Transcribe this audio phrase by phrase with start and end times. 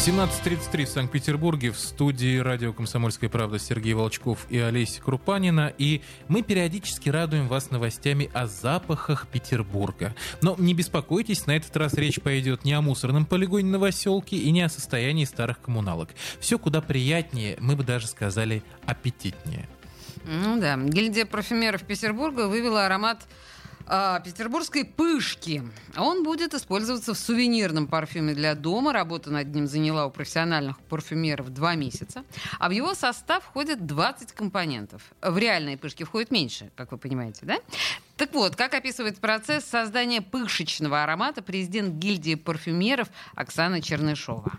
[0.00, 5.74] 17.33 в Санкт-Петербурге в студии радио «Комсомольская правда» Сергей Волчков и Олеся Крупанина.
[5.76, 10.14] И мы периодически радуем вас новостями о запахах Петербурга.
[10.40, 14.62] Но не беспокойтесь, на этот раз речь пойдет не о мусорном полигоне Новоселки и не
[14.62, 16.08] о состоянии старых коммуналок.
[16.40, 19.68] Все куда приятнее, мы бы даже сказали аппетитнее.
[20.24, 23.28] Ну да, гильдия парфюмеров Петербурга вывела аромат
[23.92, 25.64] а, петербургской пышки.
[25.96, 28.92] Он будет использоваться в сувенирном парфюме для дома.
[28.92, 32.22] Работа над ним заняла у профессиональных парфюмеров два месяца.
[32.60, 35.02] А в его состав входит 20 компонентов.
[35.20, 37.58] В реальные пышки входит меньше, как вы понимаете, да?
[38.16, 44.52] Так вот, как описывает процесс создания пышечного аромата президент гильдии парфюмеров Оксана Чернышова.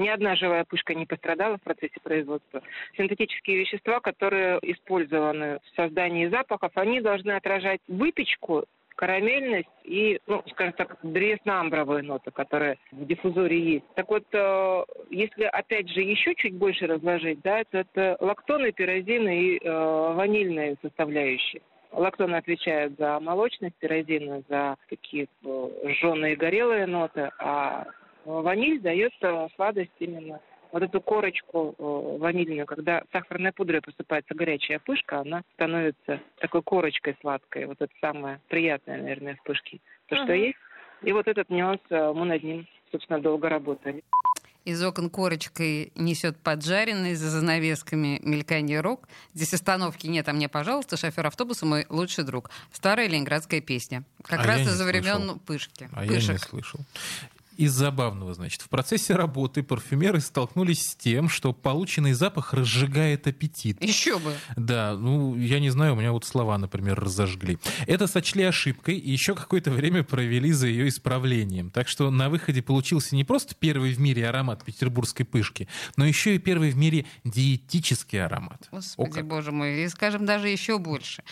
[0.00, 2.62] Ни одна живая пышка не пострадала в процессе производства.
[2.96, 8.64] Синтетические вещества, которые использованы в создании запахов, они должны отражать выпечку
[8.96, 13.84] карамельность и, ну, скажем так, древесно-амбровые ноты, которые в диффузоре есть.
[13.94, 19.38] Так вот, э, если, опять же, еще чуть больше разложить, да, то это лактоны, пирозины
[19.38, 19.70] и э,
[20.14, 21.60] ванильные составляющие.
[21.92, 27.84] Лактоны отвечают за молочность, пирозины за такие э, жженые горелые ноты, а
[28.24, 30.40] Ваниль дает э, сладость именно
[30.72, 37.16] вот эту корочку э, ванильную, когда сахарной пудрой посыпается горячая пышка, она становится такой корочкой
[37.20, 37.66] сладкой.
[37.66, 39.80] Вот это самое приятное, наверное, в пышке.
[40.06, 40.24] То, uh-huh.
[40.24, 40.58] что есть.
[41.02, 44.04] И вот этот нюанс, э, мы над ним, собственно, долго работали.
[44.66, 49.08] Из окон корочкой несет поджаренный, за занавесками мелькание рок.
[49.32, 52.50] Здесь остановки нет, а мне, пожалуйста, шофер автобуса мой лучший друг.
[52.70, 54.04] Старая ленинградская песня.
[54.22, 55.88] Как а раз из-за времен пышки.
[55.94, 56.28] А Пышек.
[56.28, 56.80] я не слышал
[57.60, 63.82] из забавного, значит, в процессе работы парфюмеры столкнулись с тем, что полученный запах разжигает аппетит.
[63.82, 64.34] Еще бы.
[64.56, 67.58] Да, ну, я не знаю, у меня вот слова, например, разожгли.
[67.86, 71.70] Это сочли ошибкой и еще какое-то время провели за ее исправлением.
[71.70, 76.36] Так что на выходе получился не просто первый в мире аромат петербургской пышки, но еще
[76.36, 78.68] и первый в мире диетический аромат.
[78.72, 81.22] Господи, боже мой, и скажем даже еще больше.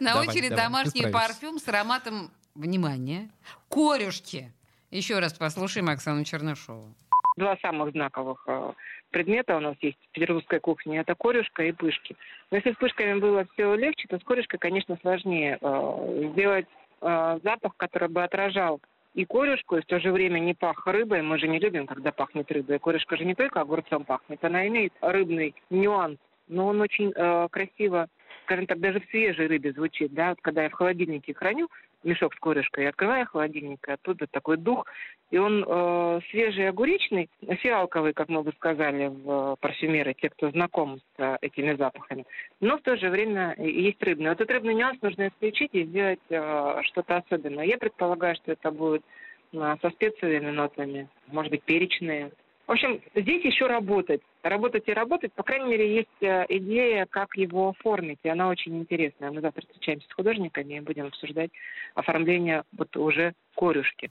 [0.00, 3.30] На очередь домашний парфюм с ароматом внимание,
[3.78, 4.52] корюшки.
[4.90, 6.94] Еще раз послушаем Оксану Чернышову.
[7.36, 8.72] Два самых знаковых э,
[9.10, 10.98] предмета у нас есть в петербургской кухне.
[10.98, 12.16] Это корюшка и пышки.
[12.50, 16.66] Но если с пышками было все легче, то с корюшкой, конечно, сложнее э, сделать
[17.02, 18.80] э, запах, который бы отражал
[19.14, 21.22] и корюшку, и в то же время не пах рыбой.
[21.22, 22.80] Мы же не любим, когда пахнет рыбой.
[22.80, 26.18] Корюшка же не только огурцом пахнет, она имеет рыбный нюанс.
[26.48, 28.08] Но он очень э, красиво,
[28.44, 30.12] скажем так, даже в свежей рыбе звучит.
[30.14, 30.30] Да?
[30.30, 31.68] Вот когда я в холодильнике храню,
[32.04, 34.86] мешок с корешкой, открываю холодильник, и оттуда такой дух,
[35.30, 37.28] и он э, свежий огуречный,
[37.60, 42.24] фиалковый, как мы бы сказали в парфюмеры, те, кто знаком с э, этими запахами,
[42.60, 44.30] но в то же время есть рыбный.
[44.30, 47.64] Вот этот рыбный нюанс нужно исключить и сделать э, что-то особенное.
[47.64, 49.02] Я предполагаю, что это будет
[49.52, 52.30] э, со специальными нотами, может быть, перечные,
[52.68, 54.20] в общем, здесь еще работать.
[54.42, 55.32] Работать и работать.
[55.32, 58.18] По крайней мере, есть э, идея, как его оформить.
[58.24, 59.30] И она очень интересная.
[59.30, 61.50] Мы завтра встречаемся с художниками и будем обсуждать
[61.94, 64.10] оформление вот уже корюшки.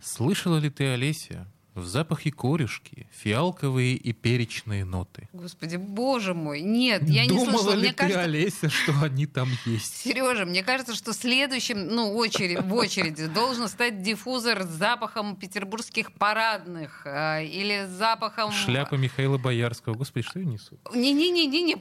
[0.00, 5.28] Слышала ли ты, Олеся, в запахе корюшки, фиалковые и перечные ноты.
[5.32, 7.72] Господи, боже мой, нет, я Думала не слышала.
[7.72, 8.22] ли мне ты, кажется...
[8.22, 9.96] Олеся, что они там есть?
[9.96, 16.12] Сережа, мне кажется, что следующим, ну, очередь, в очереди должен стать диффузор с запахом петербургских
[16.12, 18.52] парадных э, или с запахом...
[18.52, 19.94] Шляпа Михаила Боярского.
[19.94, 20.78] Господи, что я несу?
[20.94, 21.76] Не-не-не-не-не,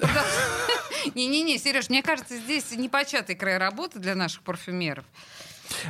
[1.16, 5.06] не-не-не, Сереж, мне кажется, здесь непочатый край работы для наших парфюмеров.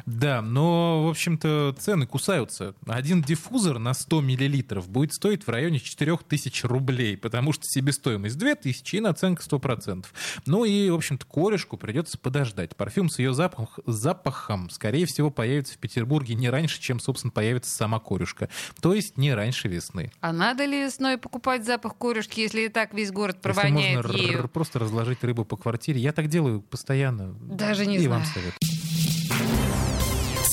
[0.06, 2.75] Да, но, в общем-то, цены кусаются.
[2.85, 8.95] Один диффузор на 100 миллилитров будет стоить в районе 4000 рублей, потому что себестоимость 2000
[8.95, 10.06] и наценка 100%.
[10.45, 12.75] Ну и, в общем-то, корешку придется подождать.
[12.75, 17.71] Парфюм с ее запах, запахом, скорее всего, появится в Петербурге не раньше, чем, собственно, появится
[17.71, 18.50] сама корешка.
[18.81, 20.12] То есть не раньше весны.
[20.21, 24.31] А надо ли весной покупать запах корешки, если и так весь город провоняет если можно
[24.31, 24.50] ею?
[24.50, 26.00] просто разложить рыбу по квартире.
[26.00, 27.33] Я так делаю постоянно.
[27.42, 28.21] Даже не и знаю.
[28.21, 28.53] вам совет.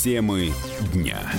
[0.03, 0.51] Темы
[0.95, 1.31] дня.